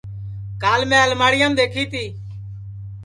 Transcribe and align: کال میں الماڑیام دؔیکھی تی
کال 0.61 0.81
میں 0.89 1.01
الماڑیام 1.05 1.51
دؔیکھی 1.59 1.83
تی 1.91 2.03